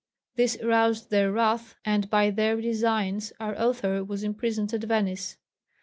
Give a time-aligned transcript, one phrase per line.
[0.35, 5.37] This roused their wrath, and by their designs our author was imprisoned at Venice.